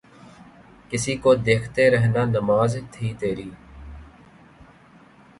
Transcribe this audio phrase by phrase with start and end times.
[0.91, 3.49] کسی کو دیکھتے رہنا نماز تھی تیری